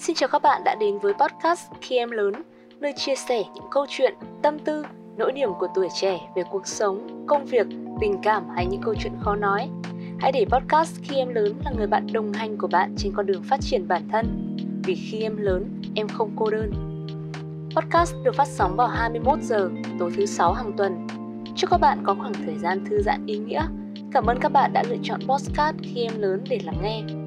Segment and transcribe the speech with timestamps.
[0.00, 2.32] Xin chào các bạn đã đến với podcast Khi Em Lớn,
[2.80, 4.84] nơi chia sẻ những câu chuyện, tâm tư,
[5.16, 7.66] nỗi niềm của tuổi trẻ về cuộc sống, công việc,
[8.00, 9.68] tình cảm hay những câu chuyện khó nói.
[10.18, 13.26] Hãy để podcast Khi Em Lớn là người bạn đồng hành của bạn trên con
[13.26, 14.56] đường phát triển bản thân.
[14.84, 16.72] Vì khi em lớn, em không cô đơn.
[17.76, 21.06] Podcast được phát sóng vào 21 giờ tối thứ sáu hàng tuần.
[21.56, 23.62] Chúc các bạn có khoảng thời gian thư giãn ý nghĩa.
[24.12, 27.19] Cảm ơn các bạn đã lựa chọn podcast Khi Em Lớn để lắng nghe.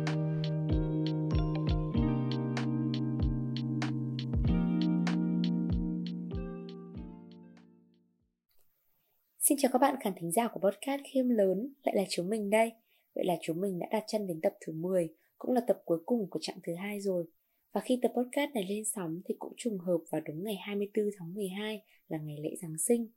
[9.50, 12.50] Xin chào các bạn khán thính giả của podcast Khiêm Lớn, lại là chúng mình
[12.50, 12.72] đây.
[13.16, 16.00] Vậy là chúng mình đã đặt chân đến tập thứ 10, cũng là tập cuối
[16.06, 17.26] cùng của chặng thứ hai rồi.
[17.74, 21.06] Và khi tập podcast này lên sóng thì cũng trùng hợp vào đúng ngày 24
[21.18, 23.08] tháng 12 là ngày lễ Giáng sinh.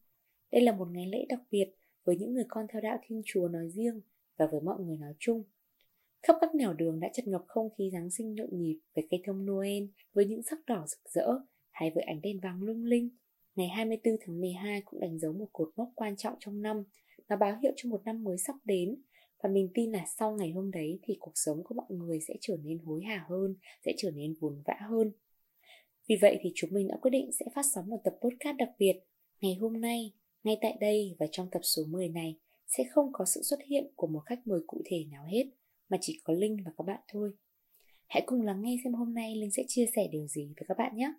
[0.52, 3.48] Đây là một ngày lễ đặc biệt với những người con theo đạo Thiên Chúa
[3.48, 4.00] nói riêng
[4.36, 5.44] và với mọi người nói chung.
[6.22, 9.22] Khắp các nẻo đường đã chật ngập không khí Giáng sinh nhộn nhịp với cây
[9.26, 11.26] thông Noel với những sắc đỏ rực rỡ
[11.70, 13.08] hay với ánh đèn vàng lung linh
[13.56, 16.84] Ngày 24 tháng 12 cũng đánh dấu một cột mốc quan trọng trong năm,
[17.28, 18.96] nó báo hiệu cho một năm mới sắp đến
[19.42, 22.34] và mình tin là sau ngày hôm đấy thì cuộc sống của mọi người sẽ
[22.40, 25.12] trở nên hối hả hơn, sẽ trở nên buồn vã hơn.
[26.08, 28.70] Vì vậy thì chúng mình đã quyết định sẽ phát sóng một tập podcast đặc
[28.78, 28.94] biệt.
[29.40, 30.12] Ngày hôm nay,
[30.44, 33.86] ngay tại đây và trong tập số 10 này sẽ không có sự xuất hiện
[33.96, 35.44] của một khách mời cụ thể nào hết,
[35.88, 37.30] mà chỉ có Linh và các bạn thôi.
[38.06, 40.78] Hãy cùng lắng nghe xem hôm nay Linh sẽ chia sẻ điều gì với các
[40.78, 41.12] bạn nhé.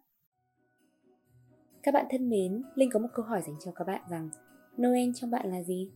[1.88, 4.30] Các bạn thân mến, Linh có một câu hỏi dành cho các bạn rằng
[4.82, 5.90] Noel trong bạn là gì?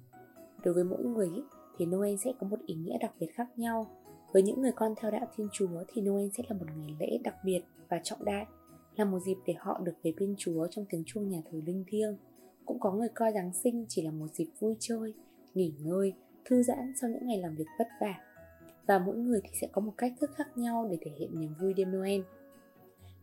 [0.64, 1.30] Đối với mỗi người
[1.78, 3.88] thì Noel sẽ có một ý nghĩa đặc biệt khác nhau.
[4.34, 7.18] Với những người con theo đạo Thiên Chúa thì Noel sẽ là một ngày lễ
[7.24, 8.46] đặc biệt và trọng đại,
[8.96, 11.84] là một dịp để họ được về bên Chúa trong tiếng chuông nhà thờ linh
[11.88, 12.18] thiêng.
[12.66, 15.14] Cũng có người coi Giáng sinh chỉ là một dịp vui chơi,
[15.54, 16.14] nghỉ ngơi,
[16.46, 18.14] thư giãn sau những ngày làm việc vất vả.
[18.88, 21.54] Và mỗi người thì sẽ có một cách thức khác nhau để thể hiện niềm
[21.62, 22.22] vui đêm Noel.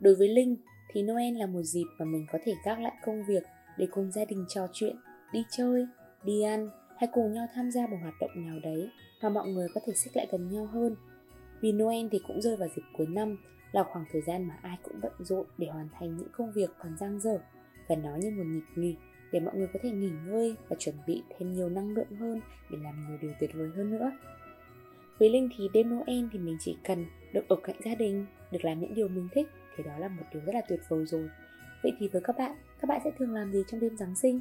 [0.01, 0.57] Đối với Linh
[0.89, 3.43] thì Noel là một dịp mà mình có thể gác lại công việc
[3.79, 4.97] để cùng gia đình trò chuyện,
[5.33, 5.87] đi chơi,
[6.25, 8.91] đi ăn hay cùng nhau tham gia một hoạt động nào đấy
[9.23, 10.97] mà mọi người có thể xích lại gần nhau hơn.
[11.61, 13.37] Vì Noel thì cũng rơi vào dịp cuối năm
[13.73, 16.71] là khoảng thời gian mà ai cũng bận rộn để hoàn thành những công việc
[16.79, 17.39] còn dang dở
[17.89, 18.97] và nó như một nhịp nghỉ
[19.33, 22.41] để mọi người có thể nghỉ ngơi và chuẩn bị thêm nhiều năng lượng hơn
[22.71, 24.11] để làm nhiều điều tuyệt vời hơn nữa.
[25.19, 28.65] Với Linh thì đêm Noel thì mình chỉ cần được ở cạnh gia đình, được
[28.65, 29.47] làm những điều mình thích
[29.79, 31.29] thì đó là một điều rất là tuyệt vời rồi.
[31.83, 34.41] Vậy thì với các bạn, các bạn sẽ thường làm gì trong đêm Giáng sinh?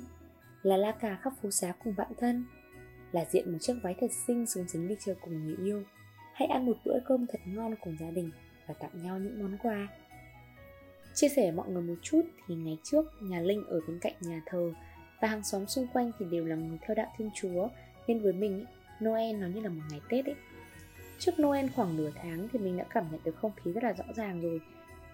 [0.64, 2.46] Là la cà khắp phố xá cùng bạn thân?
[3.12, 5.84] Là diện một chiếc váy thật xinh xuống dính đi chơi cùng người yêu?
[6.34, 8.32] Hãy ăn một bữa cơm thật ngon cùng gia đình
[8.68, 9.88] Và tặng nhau những món quà?
[11.14, 14.42] Chia sẻ mọi người một chút thì ngày trước nhà Linh ở bên cạnh nhà
[14.46, 14.74] thờ
[15.22, 17.68] Và hàng xóm xung quanh thì đều là người theo đạo Thiên Chúa.
[18.08, 18.66] Nên với mình
[19.04, 20.36] Noel nó như là một ngày Tết ấy.
[21.20, 23.94] Trước Noel khoảng nửa tháng thì mình đã cảm nhận được không khí rất là
[23.94, 24.62] rõ ràng rồi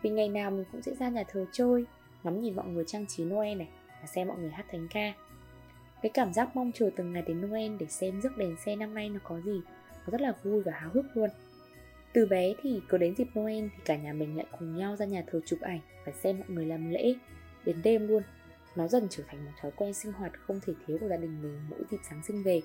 [0.03, 1.85] vì ngày nào mình cũng sẽ ra nhà thờ chơi
[2.23, 3.69] Ngắm nhìn mọi người trang trí Noel này
[4.01, 5.13] Và xem mọi người hát thánh ca.
[6.01, 8.93] Cái cảm giác mong chờ từng ngày đến Noel Để xem rước đèn xe năm
[8.93, 9.61] nay nó có gì,
[10.05, 11.29] Nó rất là vui và háo hức luôn.
[12.13, 15.05] Từ bé thì cứ đến dịp Noel Thì cả nhà mình lại cùng nhau ra
[15.05, 17.15] nhà thờ chụp ảnh Và xem mọi người làm lễ,
[17.65, 18.23] Đến đêm luôn.
[18.75, 21.41] Nó dần trở thành một thói quen sinh hoạt không thể thiếu của gia đình
[21.41, 22.61] mình mỗi dịp Giáng sinh về.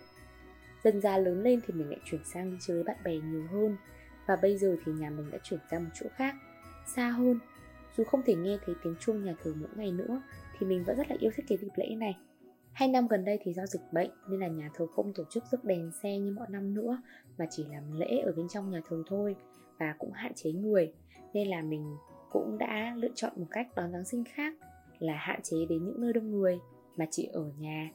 [0.85, 3.47] Dần ra lớn lên thì mình lại chuyển sang đi chơi với bạn bè nhiều
[3.53, 3.77] hơn
[4.27, 6.35] Và bây giờ thì nhà mình đã chuyển ra một chỗ khác
[6.97, 7.39] xa hơn.
[7.97, 10.23] Dù không thể nghe thấy tiếng chuông nhà thờ mỗi ngày nữa,
[10.59, 12.17] thì mình vẫn rất là yêu thích cái dịp lễ này.
[12.73, 15.45] Hai năm gần đây thì do dịch bệnh, nên là nhà thờ không tổ chức
[15.53, 17.03] rước đèn xe như mọi năm nữa,
[17.39, 19.37] mà chỉ làm lễ ở bên trong nhà thờ thôi,
[19.79, 20.93] và cũng hạn chế người.
[21.35, 21.97] Nên là mình
[22.31, 24.55] cũng đã lựa chọn một cách đón Giáng sinh khác,
[24.99, 26.59] là hạn chế đến những nơi đông người,
[26.97, 27.91] mà chỉ ở nhà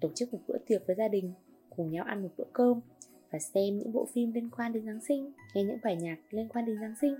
[0.00, 1.32] tổ chức một bữa tiệc với gia đình,
[1.70, 2.80] cùng nhau ăn một bữa cơm,
[3.30, 6.48] và xem những bộ phim liên quan đến Giáng sinh, nghe những bài nhạc liên
[6.48, 7.14] quan đến Giáng sinh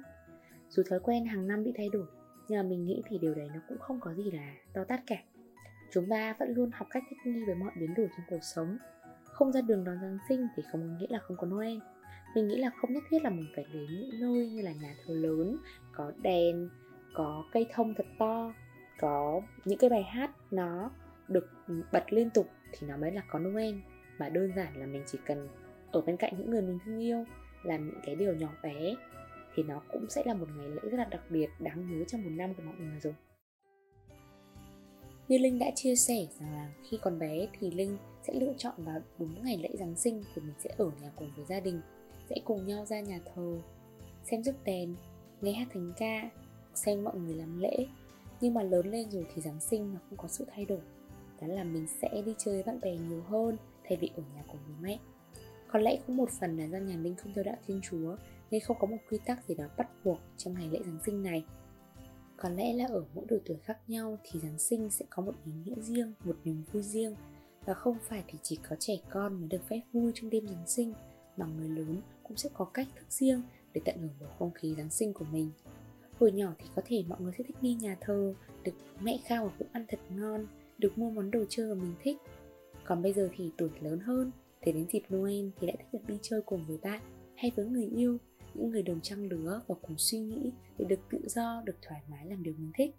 [0.72, 2.06] dù thói quen hàng năm bị thay đổi,
[2.48, 5.00] nhưng mà mình nghĩ thì điều đấy nó cũng không có gì là to tát
[5.06, 5.16] cả.
[5.92, 8.78] Chúng ta vẫn luôn học cách thích nghi với mọi biến đổi trong cuộc sống.
[9.24, 11.78] Không ra đường đón giáng sinh thì không có nghĩa là không có noel.
[12.34, 14.94] Mình nghĩ là không nhất thiết là mình phải đến những nơi như là nhà
[15.04, 15.56] thờ lớn,
[15.92, 16.68] có đèn,
[17.14, 18.54] có cây thông thật to,
[19.00, 20.90] có những cái bài hát nó
[21.28, 21.50] được
[21.92, 23.74] bật liên tục thì nó mới là có noel.
[24.18, 25.48] Mà đơn giản là mình chỉ cần
[25.92, 27.24] ở bên cạnh những người mình thương yêu,
[27.62, 28.94] làm những cái điều nhỏ bé
[29.54, 32.24] thì nó cũng sẽ là một ngày lễ rất là đặc biệt, đáng nhớ trong
[32.24, 33.14] một năm của mọi người rồi.
[35.28, 38.74] Như Linh đã chia sẻ rằng là khi còn bé thì Linh sẽ lựa chọn
[38.78, 41.80] vào đúng ngày lễ Giáng sinh thì mình sẽ ở nhà cùng với gia đình,
[42.30, 43.58] sẽ cùng nhau ra nhà thờ,
[44.24, 44.96] xem rước đèn,
[45.40, 46.30] nghe hát thánh ca,
[46.74, 47.86] xem mọi người làm lễ.
[48.40, 50.80] Nhưng mà lớn lên rồi thì Giáng sinh nó không có sự thay đổi.
[51.40, 54.42] Đó là mình sẽ đi chơi với bạn bè nhiều hơn thay vì ở nhà
[54.48, 54.98] cùng với mẹ
[55.72, 58.16] có lẽ cũng một phần là do nhà Linh không theo đạo Thiên Chúa
[58.50, 61.22] nên không có một quy tắc gì đó bắt buộc trong ngày lễ Giáng sinh
[61.22, 61.44] này.
[62.36, 65.34] Có lẽ là ở mỗi độ tuổi khác nhau thì Giáng sinh sẽ có một
[65.46, 67.16] ý nghĩa riêng, một niềm vui riêng
[67.64, 70.66] và không phải thì chỉ có trẻ con mới được phép vui trong đêm Giáng
[70.66, 70.94] sinh
[71.36, 73.42] mà người lớn cũng sẽ có cách thức riêng
[73.74, 75.50] để tận hưởng bầu không khí Giáng sinh của mình.
[76.20, 78.34] Hồi nhỏ thì có thể mọi người sẽ thích đi nhà thờ,
[78.64, 80.46] được mẹ khao một bữa ăn thật ngon,
[80.78, 82.16] được mua món đồ chơi mà mình thích.
[82.84, 84.30] Còn bây giờ thì tuổi lớn hơn,
[84.62, 87.00] Thế đến dịp Noel thì lại thích được đi chơi cùng với bạn
[87.36, 88.18] hay với người yêu,
[88.54, 92.00] những người đồng trang lứa và cùng suy nghĩ để được tự do, được thoải
[92.10, 92.94] mái làm điều mình thích.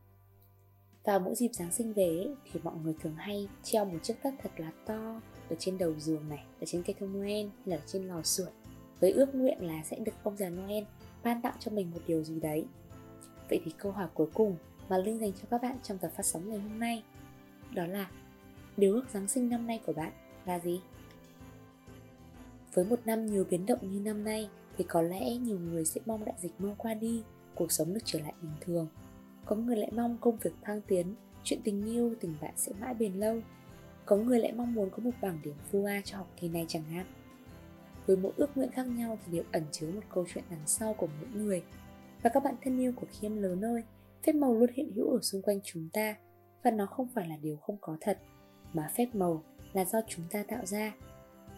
[1.04, 4.32] Vào mỗi dịp Giáng sinh về thì mọi người thường hay treo một chiếc tất
[4.44, 7.76] thật là to ở trên đầu giường này, ở trên cây thông Noel hay là
[7.76, 8.52] ở trên lò sưởi
[9.00, 10.84] với ước nguyện là sẽ được ông già Noel
[11.24, 12.66] ban tặng cho mình một điều gì đấy.
[13.50, 14.58] Vậy thì câu hỏi cuối cùng
[14.90, 17.04] mà Linh dành cho các bạn trong tập phát sóng ngày hôm nay
[17.74, 18.12] đó là
[18.78, 20.12] điều ước Giáng sinh năm nay của bạn
[20.46, 20.82] là gì?
[22.74, 26.02] Với một năm nhiều biến động như năm nay thì có lẽ nhiều người sẽ
[26.06, 27.24] mong đại dịch mau qua đi,
[27.56, 28.88] cuộc sống được trở lại bình thường.
[29.46, 32.94] Có người lại mong công việc thăng tiến, chuyện tình yêu, tình bạn sẽ mãi
[32.94, 33.42] bền lâu.
[34.06, 36.84] Có người lại mong muốn có một bảng điểm FUA cho học kỳ này chẳng
[36.84, 37.06] hạn.
[38.06, 40.94] Với mỗi ước nguyện khác nhau thì đều ẩn chứa một câu chuyện đằng sau
[40.94, 41.64] của mỗi người.
[42.24, 43.84] Và các bạn thân yêu của khiêm lớn ơi,
[44.24, 46.16] phép màu luôn hiện hữu ở xung quanh chúng ta
[46.64, 48.20] và nó không phải là điều không có thật,
[48.74, 49.44] mà phép màu
[49.74, 50.94] là do chúng ta tạo ra.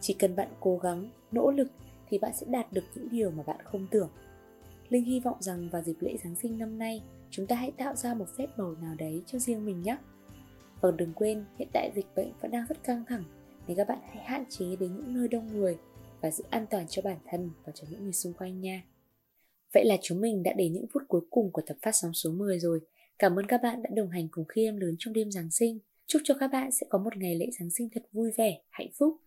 [0.01, 1.67] Chỉ cần bạn cố gắng, nỗ lực
[2.09, 4.09] thì bạn sẽ đạt được những điều mà bạn không tưởng.
[4.89, 7.95] Linh hy vọng rằng vào dịp lễ Giáng sinh năm nay, chúng ta hãy tạo
[7.95, 9.97] ra một phép màu nào đấy cho riêng mình nhé.
[10.81, 13.23] Và đừng quên, hiện tại dịch bệnh vẫn đang rất căng thẳng,
[13.67, 15.77] nên các bạn hãy hạn chế đến những nơi đông người
[16.21, 18.83] và giữ an toàn cho bản thân và cho những người xung quanh nha.
[19.73, 22.31] Vậy là chúng mình đã đến những phút cuối cùng của tập phát sóng số
[22.31, 22.79] 10 rồi.
[23.19, 25.79] Cảm ơn các bạn đã đồng hành cùng khi em lớn trong đêm Giáng sinh.
[26.07, 28.89] Chúc cho các bạn sẽ có một ngày lễ Giáng sinh thật vui vẻ, hạnh
[28.99, 29.17] phúc.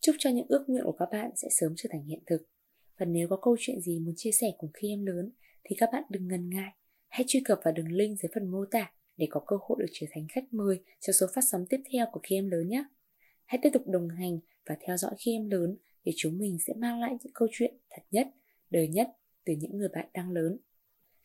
[0.00, 2.38] Chúc cho những ước nguyện của các bạn sẽ sớm trở thành hiện thực.
[2.98, 5.30] Và nếu có câu chuyện gì muốn chia sẻ cùng khi em lớn
[5.64, 6.72] thì các bạn đừng ngần ngại.
[7.08, 9.88] Hãy truy cập vào đường link dưới phần mô tả để có cơ hội được
[9.92, 12.84] trở thành khách mời cho số phát sóng tiếp theo của khi em lớn nhé.
[13.44, 16.74] Hãy tiếp tục đồng hành và theo dõi khi em lớn để chúng mình sẽ
[16.76, 18.28] mang lại những câu chuyện thật nhất,
[18.70, 19.08] đời nhất
[19.44, 20.58] từ những người bạn đang lớn.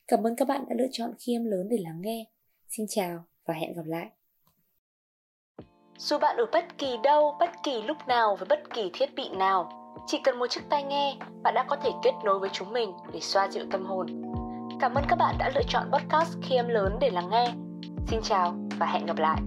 [0.07, 2.25] Cảm ơn các bạn đã lựa chọn khi em lớn để lắng nghe.
[2.69, 4.09] Xin chào và hẹn gặp lại.
[6.03, 9.29] Dù bạn ở bất kỳ đâu, bất kỳ lúc nào với bất kỳ thiết bị
[9.29, 9.71] nào,
[10.07, 12.93] chỉ cần một chiếc tai nghe, bạn đã có thể kết nối với chúng mình
[13.13, 14.07] để xoa dịu tâm hồn.
[14.79, 17.53] Cảm ơn các bạn đã lựa chọn podcast khi em lớn để lắng nghe.
[18.07, 19.37] Xin chào và hẹn gặp lại.